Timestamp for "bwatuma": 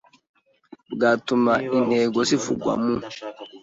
0.93-1.53